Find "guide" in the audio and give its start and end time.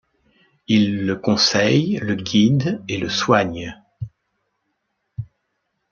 2.15-2.81